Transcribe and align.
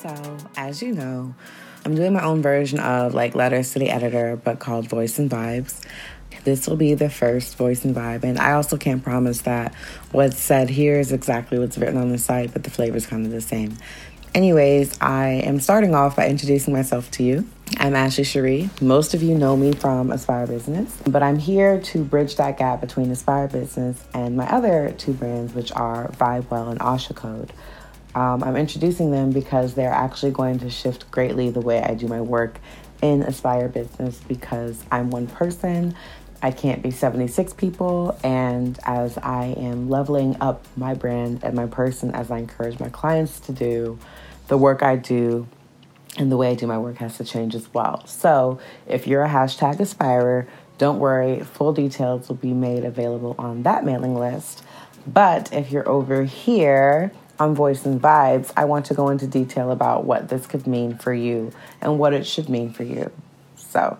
So, 0.00 0.36
as 0.56 0.80
you 0.80 0.92
know, 0.92 1.34
I'm 1.84 1.94
doing 1.94 2.14
my 2.14 2.24
own 2.24 2.40
version 2.40 2.80
of 2.80 3.12
like 3.12 3.34
Letters 3.34 3.74
to 3.74 3.78
the 3.78 3.90
Editor, 3.90 4.40
but 4.42 4.58
called 4.58 4.88
Voice 4.88 5.18
and 5.18 5.30
Vibes. 5.30 5.84
This 6.44 6.66
will 6.66 6.76
be 6.76 6.94
the 6.94 7.10
first 7.10 7.58
voice 7.58 7.84
and 7.84 7.94
vibe, 7.94 8.24
and 8.24 8.38
I 8.38 8.52
also 8.52 8.78
can't 8.78 9.02
promise 9.02 9.42
that 9.42 9.74
what's 10.10 10.38
said 10.38 10.70
here 10.70 10.98
is 10.98 11.12
exactly 11.12 11.58
what's 11.58 11.76
written 11.76 11.98
on 11.98 12.08
the 12.08 12.16
site, 12.16 12.54
but 12.54 12.64
the 12.64 12.70
flavor 12.70 12.96
is 12.96 13.06
kind 13.06 13.26
of 13.26 13.32
the 13.32 13.42
same. 13.42 13.76
Anyways, 14.34 14.98
I 15.02 15.42
am 15.44 15.60
starting 15.60 15.94
off 15.94 16.16
by 16.16 16.28
introducing 16.28 16.72
myself 16.72 17.10
to 17.12 17.22
you. 17.22 17.46
I'm 17.76 17.94
Ashley 17.94 18.24
Cherie. 18.24 18.70
Most 18.80 19.12
of 19.12 19.22
you 19.22 19.36
know 19.36 19.54
me 19.54 19.72
from 19.72 20.12
Aspire 20.12 20.46
Business, 20.46 20.96
but 21.06 21.22
I'm 21.22 21.38
here 21.38 21.78
to 21.78 22.04
bridge 22.04 22.36
that 22.36 22.56
gap 22.56 22.80
between 22.80 23.10
Aspire 23.10 23.48
Business 23.48 24.02
and 24.14 24.34
my 24.34 24.50
other 24.50 24.94
two 24.96 25.12
brands, 25.12 25.52
which 25.52 25.70
are 25.72 26.08
VibeWell 26.12 26.70
and 26.70 26.80
Asha 26.80 27.14
Code. 27.14 27.52
Um, 28.14 28.42
I'm 28.42 28.56
introducing 28.56 29.10
them 29.10 29.30
because 29.30 29.74
they're 29.74 29.92
actually 29.92 30.32
going 30.32 30.58
to 30.60 30.70
shift 30.70 31.10
greatly 31.10 31.50
the 31.50 31.60
way 31.60 31.82
I 31.82 31.94
do 31.94 32.08
my 32.08 32.20
work 32.20 32.58
in 33.02 33.22
Aspire 33.22 33.68
Business 33.68 34.20
because 34.26 34.82
I'm 34.90 35.10
one 35.10 35.26
person. 35.26 35.94
I 36.42 36.50
can't 36.50 36.82
be 36.82 36.90
76 36.90 37.52
people, 37.52 38.18
and 38.24 38.78
as 38.84 39.18
I 39.18 39.54
am 39.58 39.90
leveling 39.90 40.36
up 40.40 40.64
my 40.74 40.94
brand 40.94 41.44
and 41.44 41.54
my 41.54 41.66
person, 41.66 42.12
as 42.12 42.30
I 42.30 42.38
encourage 42.38 42.80
my 42.80 42.88
clients 42.88 43.40
to 43.40 43.52
do, 43.52 43.98
the 44.48 44.56
work 44.56 44.82
I 44.82 44.96
do 44.96 45.46
and 46.16 46.32
the 46.32 46.36
way 46.36 46.50
I 46.50 46.54
do 46.54 46.66
my 46.66 46.78
work 46.78 46.96
has 46.96 47.18
to 47.18 47.24
change 47.24 47.54
as 47.54 47.72
well. 47.72 48.04
So, 48.06 48.58
if 48.86 49.06
you're 49.06 49.22
a 49.22 49.28
hashtag 49.28 49.80
aspirer, 49.80 50.48
don't 50.78 50.98
worry, 50.98 51.40
full 51.40 51.72
details 51.72 52.28
will 52.28 52.36
be 52.36 52.54
made 52.54 52.84
available 52.84 53.34
on 53.38 53.62
that 53.62 53.84
mailing 53.84 54.14
list. 54.14 54.64
But 55.06 55.52
if 55.52 55.70
you're 55.70 55.88
over 55.88 56.24
here 56.24 57.12
on 57.40 57.54
Voice 57.54 57.86
and 57.86 58.00
Vibes, 58.00 58.52
I 58.56 58.66
want 58.66 58.86
to 58.86 58.94
go 58.94 59.08
into 59.08 59.26
detail 59.26 59.72
about 59.72 60.04
what 60.04 60.28
this 60.28 60.46
could 60.46 60.66
mean 60.66 60.96
for 60.98 61.12
you 61.12 61.52
and 61.80 61.98
what 61.98 62.12
it 62.12 62.26
should 62.26 62.48
mean 62.48 62.72
for 62.72 62.84
you. 62.84 63.10
So, 63.56 63.98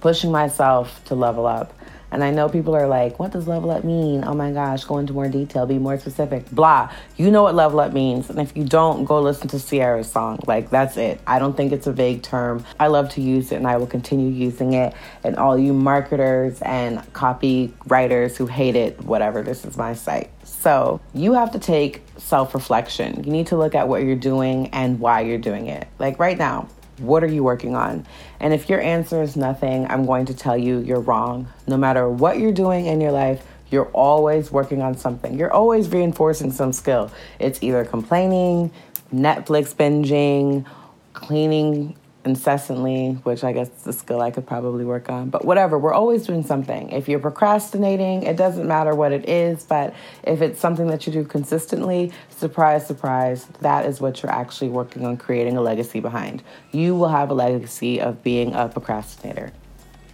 pushing 0.00 0.32
myself 0.32 1.04
to 1.04 1.14
level 1.14 1.46
up. 1.46 1.72
And 2.16 2.24
I 2.24 2.30
know 2.30 2.48
people 2.48 2.74
are 2.74 2.86
like, 2.86 3.18
what 3.18 3.32
does 3.32 3.46
level 3.46 3.70
up 3.70 3.84
mean? 3.84 4.24
Oh 4.24 4.32
my 4.32 4.50
gosh, 4.50 4.84
go 4.84 4.96
into 4.96 5.12
more 5.12 5.28
detail, 5.28 5.66
be 5.66 5.76
more 5.76 5.98
specific, 5.98 6.50
blah. 6.50 6.90
You 7.18 7.30
know 7.30 7.42
what 7.42 7.54
level 7.54 7.78
up 7.78 7.92
means. 7.92 8.30
And 8.30 8.40
if 8.40 8.56
you 8.56 8.64
don't, 8.64 9.04
go 9.04 9.20
listen 9.20 9.48
to 9.48 9.58
Ciara's 9.58 10.10
song. 10.10 10.38
Like, 10.46 10.70
that's 10.70 10.96
it. 10.96 11.20
I 11.26 11.38
don't 11.38 11.54
think 11.54 11.72
it's 11.72 11.86
a 11.86 11.92
vague 11.92 12.22
term. 12.22 12.64
I 12.80 12.86
love 12.86 13.10
to 13.10 13.20
use 13.20 13.52
it 13.52 13.56
and 13.56 13.66
I 13.66 13.76
will 13.76 13.86
continue 13.86 14.30
using 14.30 14.72
it. 14.72 14.94
And 15.24 15.36
all 15.36 15.58
you 15.58 15.74
marketers 15.74 16.62
and 16.62 17.00
copywriters 17.12 18.34
who 18.34 18.46
hate 18.46 18.76
it, 18.76 18.98
whatever, 19.04 19.42
this 19.42 19.66
is 19.66 19.76
my 19.76 19.92
site. 19.92 20.30
So 20.42 21.02
you 21.12 21.34
have 21.34 21.52
to 21.52 21.58
take 21.58 22.00
self 22.16 22.54
reflection. 22.54 23.24
You 23.24 23.30
need 23.30 23.48
to 23.48 23.58
look 23.58 23.74
at 23.74 23.88
what 23.88 24.04
you're 24.04 24.16
doing 24.16 24.68
and 24.68 25.00
why 25.00 25.20
you're 25.20 25.36
doing 25.36 25.66
it. 25.66 25.86
Like 25.98 26.18
right 26.18 26.38
now, 26.38 26.68
what 26.98 27.22
are 27.22 27.28
you 27.28 27.42
working 27.42 27.74
on? 27.74 28.06
And 28.40 28.54
if 28.54 28.68
your 28.68 28.80
answer 28.80 29.22
is 29.22 29.36
nothing, 29.36 29.86
I'm 29.88 30.06
going 30.06 30.26
to 30.26 30.34
tell 30.34 30.56
you 30.56 30.78
you're 30.78 31.00
wrong. 31.00 31.48
No 31.66 31.76
matter 31.76 32.08
what 32.08 32.38
you're 32.38 32.52
doing 32.52 32.86
in 32.86 33.00
your 33.00 33.12
life, 33.12 33.44
you're 33.70 33.90
always 33.92 34.50
working 34.50 34.80
on 34.80 34.96
something. 34.96 35.38
You're 35.38 35.52
always 35.52 35.88
reinforcing 35.88 36.52
some 36.52 36.72
skill. 36.72 37.10
It's 37.38 37.62
either 37.62 37.84
complaining, 37.84 38.70
Netflix 39.12 39.74
binging, 39.74 40.66
cleaning 41.12 41.96
incessantly, 42.26 43.12
which 43.22 43.44
I 43.44 43.52
guess 43.52 43.70
is 43.70 43.86
a 43.86 43.92
skill 43.92 44.20
I 44.20 44.30
could 44.30 44.46
probably 44.46 44.84
work 44.84 45.08
on. 45.08 45.30
But 45.30 45.44
whatever, 45.44 45.78
we're 45.78 45.94
always 45.94 46.26
doing 46.26 46.42
something. 46.42 46.90
If 46.90 47.08
you're 47.08 47.20
procrastinating, 47.20 48.24
it 48.24 48.36
doesn't 48.36 48.66
matter 48.66 48.94
what 48.94 49.12
it 49.12 49.28
is, 49.28 49.62
but 49.62 49.94
if 50.24 50.42
it's 50.42 50.60
something 50.60 50.88
that 50.88 51.06
you 51.06 51.12
do 51.12 51.24
consistently, 51.24 52.12
surprise, 52.28 52.86
surprise, 52.86 53.46
that 53.60 53.86
is 53.86 54.00
what 54.00 54.22
you're 54.22 54.32
actually 54.32 54.68
working 54.68 55.06
on 55.06 55.16
creating 55.16 55.56
a 55.56 55.62
legacy 55.62 56.00
behind. 56.00 56.42
You 56.72 56.94
will 56.96 57.08
have 57.08 57.30
a 57.30 57.34
legacy 57.34 58.00
of 58.00 58.22
being 58.22 58.54
a 58.54 58.68
procrastinator. 58.68 59.52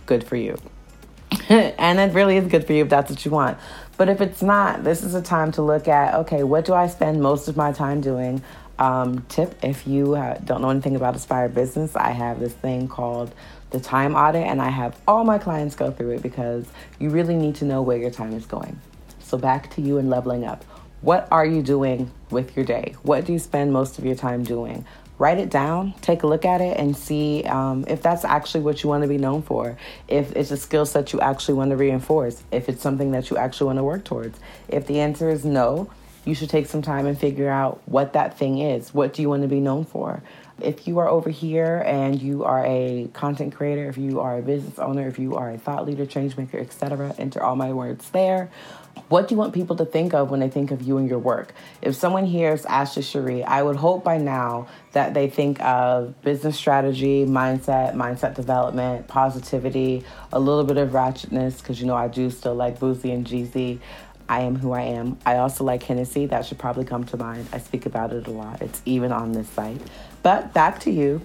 Good 0.06 0.22
for 0.22 0.36
you. 0.36 0.56
and 1.48 1.98
it 1.98 2.14
really 2.14 2.36
is 2.36 2.46
good 2.46 2.66
for 2.66 2.74
you 2.74 2.84
if 2.84 2.90
that's 2.90 3.10
what 3.10 3.24
you 3.24 3.30
want. 3.30 3.58
But 3.96 4.08
if 4.08 4.20
it's 4.20 4.42
not, 4.42 4.84
this 4.84 5.02
is 5.02 5.14
a 5.14 5.22
time 5.22 5.52
to 5.52 5.62
look 5.62 5.86
at 5.88 6.14
okay, 6.14 6.42
what 6.42 6.64
do 6.64 6.74
I 6.74 6.88
spend 6.88 7.22
most 7.22 7.48
of 7.48 7.56
my 7.56 7.72
time 7.72 8.00
doing? 8.00 8.42
Um, 8.78 9.24
tip 9.28 9.62
if 9.62 9.86
you 9.86 10.14
uh, 10.16 10.38
don't 10.38 10.62
know 10.62 10.70
anything 10.70 10.96
about 10.96 11.14
Aspire 11.14 11.48
Business, 11.48 11.94
I 11.94 12.10
have 12.10 12.40
this 12.40 12.52
thing 12.52 12.88
called 12.88 13.34
the 13.70 13.80
time 13.80 14.14
audit, 14.14 14.46
and 14.46 14.60
I 14.60 14.70
have 14.70 14.98
all 15.06 15.24
my 15.24 15.38
clients 15.38 15.74
go 15.74 15.90
through 15.90 16.10
it 16.10 16.22
because 16.22 16.66
you 16.98 17.10
really 17.10 17.36
need 17.36 17.54
to 17.56 17.64
know 17.64 17.82
where 17.82 17.96
your 17.96 18.10
time 18.10 18.32
is 18.34 18.46
going. 18.46 18.80
So, 19.20 19.38
back 19.38 19.70
to 19.74 19.80
you 19.82 19.98
and 19.98 20.10
leveling 20.10 20.44
up. 20.44 20.64
What 21.00 21.26
are 21.30 21.44
you 21.44 21.62
doing 21.62 22.10
with 22.30 22.54
your 22.56 22.64
day? 22.64 22.94
What 23.02 23.24
do 23.24 23.32
you 23.32 23.38
spend 23.38 23.72
most 23.72 23.98
of 23.98 24.04
your 24.04 24.14
time 24.14 24.44
doing? 24.44 24.84
Write 25.18 25.38
it 25.38 25.50
down, 25.50 25.94
take 26.00 26.22
a 26.22 26.26
look 26.26 26.44
at 26.44 26.60
it, 26.60 26.76
and 26.78 26.96
see 26.96 27.44
um, 27.44 27.84
if 27.88 28.02
that's 28.02 28.24
actually 28.24 28.62
what 28.62 28.82
you 28.82 28.88
want 28.88 29.02
to 29.02 29.08
be 29.08 29.18
known 29.18 29.42
for. 29.42 29.76
If 30.08 30.34
it's 30.34 30.50
a 30.50 30.56
skill 30.56 30.86
set 30.86 31.12
you 31.12 31.20
actually 31.20 31.54
want 31.54 31.70
to 31.70 31.76
reinforce. 31.76 32.42
If 32.50 32.68
it's 32.68 32.82
something 32.82 33.12
that 33.12 33.30
you 33.30 33.36
actually 33.36 33.66
want 33.66 33.78
to 33.78 33.84
work 33.84 34.04
towards. 34.04 34.38
If 34.68 34.86
the 34.86 35.00
answer 35.00 35.28
is 35.28 35.44
no, 35.44 35.90
you 36.24 36.34
should 36.34 36.50
take 36.50 36.66
some 36.66 36.82
time 36.82 37.06
and 37.06 37.18
figure 37.18 37.48
out 37.48 37.82
what 37.86 38.12
that 38.12 38.38
thing 38.38 38.58
is. 38.58 38.94
What 38.94 39.12
do 39.12 39.22
you 39.22 39.28
want 39.28 39.42
to 39.42 39.48
be 39.48 39.60
known 39.60 39.84
for? 39.84 40.22
If 40.60 40.86
you 40.86 40.98
are 40.98 41.08
over 41.08 41.30
here 41.30 41.82
and 41.84 42.20
you 42.20 42.44
are 42.44 42.64
a 42.64 43.08
content 43.12 43.54
creator, 43.54 43.88
if 43.88 43.98
you 43.98 44.20
are 44.20 44.38
a 44.38 44.42
business 44.42 44.78
owner, 44.78 45.08
if 45.08 45.18
you 45.18 45.34
are 45.36 45.50
a 45.50 45.58
thought 45.58 45.86
leader, 45.86 46.06
change 46.06 46.36
maker, 46.36 46.58
etc., 46.58 47.14
enter 47.18 47.42
all 47.42 47.56
my 47.56 47.72
words 47.72 48.10
there. 48.10 48.50
What 49.08 49.26
do 49.26 49.34
you 49.34 49.38
want 49.38 49.54
people 49.54 49.76
to 49.76 49.84
think 49.84 50.14
of 50.14 50.30
when 50.30 50.40
they 50.40 50.50
think 50.50 50.70
of 50.70 50.82
you 50.82 50.98
and 50.98 51.08
your 51.08 51.18
work? 51.18 51.54
If 51.80 51.96
someone 51.96 52.26
hears 52.26 52.64
Ashley 52.66 53.02
Cherie, 53.02 53.42
I 53.42 53.62
would 53.62 53.76
hope 53.76 54.04
by 54.04 54.18
now 54.18 54.68
that 54.92 55.14
they 55.14 55.28
think 55.28 55.60
of 55.62 56.20
business 56.22 56.56
strategy, 56.56 57.24
mindset, 57.24 57.94
mindset 57.94 58.34
development, 58.34 59.08
positivity, 59.08 60.04
a 60.32 60.38
little 60.38 60.64
bit 60.64 60.76
of 60.76 60.90
ratchetness, 60.90 61.58
because 61.58 61.80
you 61.80 61.86
know 61.86 61.96
I 61.96 62.08
do 62.08 62.30
still 62.30 62.54
like 62.54 62.78
Boosie 62.78 63.12
and 63.12 63.26
Jeezy. 63.26 63.80
I 64.32 64.40
am 64.40 64.56
who 64.56 64.72
I 64.72 64.80
am. 64.80 65.18
I 65.26 65.36
also 65.36 65.62
like 65.62 65.82
Hennessy. 65.82 66.24
That 66.24 66.46
should 66.46 66.58
probably 66.58 66.86
come 66.86 67.04
to 67.04 67.18
mind. 67.18 67.46
I 67.52 67.58
speak 67.58 67.84
about 67.84 68.14
it 68.14 68.26
a 68.26 68.30
lot. 68.30 68.62
It's 68.62 68.80
even 68.86 69.12
on 69.12 69.32
this 69.32 69.46
site. 69.50 69.82
But 70.22 70.54
back 70.54 70.80
to 70.80 70.90
you. 70.90 71.20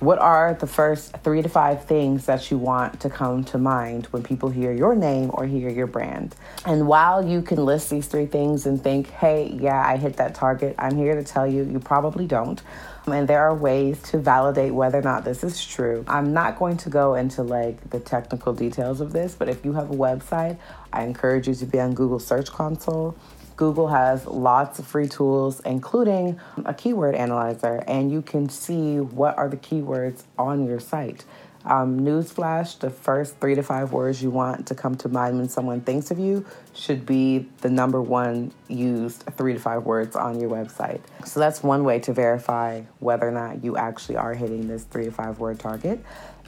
What 0.00 0.18
are 0.18 0.52
the 0.52 0.66
first 0.66 1.16
three 1.24 1.40
to 1.40 1.48
five 1.48 1.86
things 1.86 2.26
that 2.26 2.50
you 2.50 2.58
want 2.58 3.00
to 3.00 3.08
come 3.08 3.44
to 3.44 3.56
mind 3.56 4.04
when 4.10 4.22
people 4.22 4.50
hear 4.50 4.70
your 4.70 4.94
name 4.94 5.30
or 5.32 5.46
hear 5.46 5.70
your 5.70 5.86
brand? 5.86 6.36
And 6.66 6.86
while 6.86 7.26
you 7.26 7.40
can 7.40 7.64
list 7.64 7.88
these 7.88 8.06
three 8.06 8.26
things 8.26 8.66
and 8.66 8.82
think, 8.82 9.08
hey, 9.08 9.56
yeah, 9.58 9.82
I 9.86 9.96
hit 9.96 10.18
that 10.18 10.34
target, 10.34 10.74
I'm 10.78 10.96
here 10.96 11.14
to 11.14 11.24
tell 11.24 11.46
you, 11.46 11.64
you 11.64 11.80
probably 11.80 12.26
don't. 12.26 12.62
And 13.06 13.26
there 13.26 13.40
are 13.40 13.54
ways 13.54 14.02
to 14.10 14.18
validate 14.18 14.74
whether 14.74 14.98
or 14.98 15.02
not 15.02 15.24
this 15.24 15.42
is 15.42 15.64
true. 15.64 16.04
I'm 16.08 16.34
not 16.34 16.58
going 16.58 16.76
to 16.78 16.90
go 16.90 17.14
into 17.14 17.42
like 17.42 17.88
the 17.88 18.00
technical 18.00 18.52
details 18.52 19.00
of 19.00 19.14
this, 19.14 19.34
but 19.34 19.48
if 19.48 19.64
you 19.64 19.72
have 19.72 19.90
a 19.90 19.94
website, 19.94 20.58
I 20.92 21.04
encourage 21.04 21.48
you 21.48 21.54
to 21.54 21.64
be 21.64 21.80
on 21.80 21.94
Google 21.94 22.18
Search 22.18 22.50
Console. 22.50 23.16
Google 23.56 23.88
has 23.88 24.26
lots 24.26 24.78
of 24.78 24.86
free 24.86 25.08
tools, 25.08 25.60
including 25.60 26.38
a 26.64 26.74
keyword 26.74 27.14
analyzer, 27.14 27.82
and 27.86 28.12
you 28.12 28.22
can 28.22 28.48
see 28.48 29.00
what 29.00 29.36
are 29.38 29.48
the 29.48 29.56
keywords 29.56 30.24
on 30.38 30.66
your 30.66 30.78
site. 30.78 31.24
Um, 31.64 32.00
newsflash 32.00 32.78
the 32.78 32.90
first 32.90 33.40
three 33.40 33.56
to 33.56 33.62
five 33.62 33.90
words 33.90 34.22
you 34.22 34.30
want 34.30 34.68
to 34.68 34.74
come 34.76 34.94
to 34.98 35.08
mind 35.08 35.36
when 35.36 35.48
someone 35.48 35.80
thinks 35.80 36.12
of 36.12 36.18
you 36.18 36.46
should 36.74 37.04
be 37.04 37.48
the 37.62 37.68
number 37.68 38.00
one 38.00 38.52
used 38.68 39.24
three 39.36 39.54
to 39.54 39.58
five 39.58 39.82
words 39.82 40.14
on 40.14 40.38
your 40.38 40.48
website. 40.48 41.00
So 41.24 41.40
that's 41.40 41.64
one 41.64 41.82
way 41.82 41.98
to 42.00 42.12
verify 42.12 42.82
whether 43.00 43.26
or 43.26 43.32
not 43.32 43.64
you 43.64 43.76
actually 43.76 44.16
are 44.16 44.32
hitting 44.32 44.68
this 44.68 44.84
three 44.84 45.06
to 45.06 45.10
five 45.10 45.40
word 45.40 45.58
target. 45.58 46.04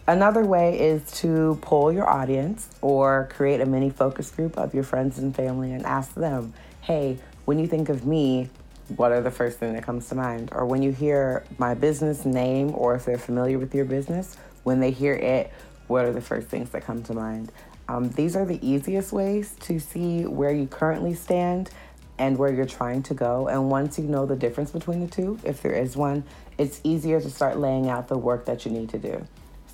Another 0.07 0.45
way 0.45 0.79
is 0.79 1.11
to 1.21 1.59
poll 1.63 1.93
your 1.93 2.09
audience 2.09 2.71
or 2.81 3.29
create 3.33 3.61
a 3.61 3.67
mini 3.67 3.91
focus 3.91 4.31
group 4.31 4.57
of 4.57 4.73
your 4.73 4.85
friends 4.85 5.19
and 5.19 5.35
family 5.35 5.73
and 5.73 5.85
ask 5.85 6.15
them, 6.15 6.55
hey, 6.89 7.19
when 7.45 7.59
you 7.59 7.67
think 7.67 7.91
of 7.91 8.07
me, 8.07 8.49
what 8.97 9.13
are 9.13 9.21
the 9.21 9.31
first 9.31 9.59
thing 9.59 9.75
that 9.75 9.83
comes 9.83 10.09
to 10.09 10.15
mind? 10.15 10.49
Or 10.53 10.65
when 10.65 10.81
you 10.81 10.91
hear 10.91 11.45
my 11.59 11.75
business 11.75 12.25
name 12.25 12.73
or 12.75 12.95
if 12.95 13.05
they're 13.05 13.19
familiar 13.19 13.59
with 13.59 13.75
your 13.75 13.85
business, 13.85 14.39
when 14.63 14.81
they 14.81 14.91
hear 14.91 15.13
it, 15.13 15.53
what 15.89 16.07
are 16.07 16.15
the 16.15 16.23
first 16.23 16.49
things 16.49 16.71
that 16.71 16.87
come 16.87 17.03
to 17.03 17.13
mind? 17.13 17.53
Um, 17.89 18.09
these 18.13 18.35
are 18.35 18.47
the 18.47 18.59
easiest 18.67 19.13
ways 19.13 19.55
to 19.61 19.79
see 19.79 20.25
where 20.25 20.51
you 20.51 20.67
currently 20.67 21.13
stand 21.13 21.69
and 22.17 22.39
where 22.39 22.51
you're 22.51 22.65
trying 22.65 23.03
to 23.03 23.13
go. 23.13 23.49
And 23.49 23.69
once 23.69 23.99
you 23.99 24.07
know 24.07 24.25
the 24.25 24.37
difference 24.37 24.71
between 24.71 25.01
the 25.01 25.09
two, 25.09 25.39
if 25.45 25.61
there 25.61 25.73
is 25.73 25.95
one, 25.95 26.25
it's 26.57 26.81
easier 26.85 27.21
to 27.21 27.29
start 27.29 27.59
laying 27.59 27.91
out 27.91 28.09
the 28.09 28.17
work 28.17 28.47
that 28.47 28.65
you 28.65 28.73
need 28.73 28.89
to 28.89 28.99
do. 28.99 29.27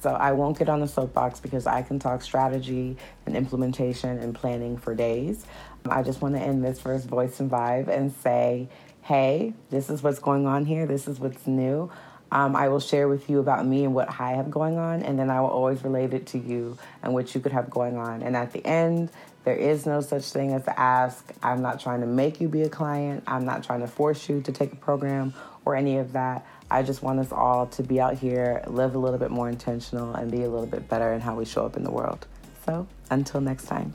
So 0.05 0.11
I 0.11 0.33
won't 0.33 0.59
get 0.59 0.69
on 0.69 0.81
the 0.81 0.87
soapbox 0.87 1.41
because 1.41 1.67
I 1.67 1.81
can 1.81 1.99
talk 1.99 2.21
strategy 2.21 2.99
and 3.25 3.35
implementation 3.35 4.19
and 4.19 4.35
planning 4.35 4.77
for 4.77 4.95
days. 4.95 5.47
I 5.89 6.03
just 6.03 6.21
want 6.21 6.35
to 6.35 6.43
end 6.43 6.63
this 6.63 6.79
first 6.79 7.09
voice 7.09 7.41
and 7.41 7.51
vibe 7.51 7.89
and 7.89 8.13
say, 8.13 8.69
hey, 9.01 9.55
this 9.71 9.89
is 9.89 10.03
what's 10.03 10.19
going 10.19 10.47
on 10.47 10.67
here. 10.67 10.85
This 10.85 11.09
is 11.09 11.19
what's 11.19 11.47
new. 11.47 11.91
Um, 12.31 12.55
I 12.55 12.69
will 12.69 12.81
share 12.81 13.09
with 13.09 13.31
you 13.31 13.39
about 13.39 13.65
me 13.65 13.83
and 13.83 13.95
what 13.95 14.11
I 14.21 14.33
have 14.33 14.51
going 14.51 14.77
on, 14.77 15.03
and 15.03 15.19
then 15.19 15.31
I 15.31 15.41
will 15.41 15.49
always 15.49 15.83
relate 15.83 16.13
it 16.13 16.27
to 16.27 16.39
you 16.39 16.77
and 17.03 17.15
what 17.15 17.35
you 17.35 17.41
could 17.41 17.53
have 17.53 17.71
going 17.71 17.97
on. 17.97 18.23
And 18.23 18.37
at 18.37 18.53
the 18.53 18.63
end, 18.67 19.11
there 19.45 19.57
is 19.57 19.85
no 19.85 20.01
such 20.01 20.25
thing 20.25 20.53
as 20.53 20.65
ask. 20.69 21.33
I'm 21.43 21.61
not 21.61 21.79
trying 21.79 22.01
to 22.01 22.07
make 22.07 22.41
you 22.41 22.49
be 22.49 22.63
a 22.63 22.69
client. 22.69 23.23
I'm 23.27 23.45
not 23.45 23.63
trying 23.63 23.81
to 23.81 23.87
force 23.87 24.29
you 24.29 24.41
to 24.41 24.53
take 24.53 24.73
a 24.73 24.77
program 24.77 25.35
or 25.65 25.77
any 25.77 25.99
of 25.99 26.13
that. 26.13 26.47
I 26.71 26.83
just 26.83 27.03
want 27.03 27.21
us 27.21 27.31
all 27.31 27.67
to 27.69 27.83
be 27.83 28.01
out 28.01 28.19
here, 28.19 28.63
live 28.67 28.95
a 28.95 28.99
little 28.99 29.19
bit 29.19 29.31
more 29.31 29.49
intentional, 29.49 30.15
and 30.15 30.31
be 30.31 30.43
a 30.45 30.49
little 30.49 30.67
bit 30.67 30.89
better 30.89 31.13
in 31.13 31.21
how 31.21 31.35
we 31.35 31.45
show 31.45 31.67
up 31.67 31.77
in 31.77 31.85
the 31.85 31.91
world. 31.91 32.27
So, 32.65 32.87
until 33.11 33.43
next 33.43 33.67
time. 33.67 33.95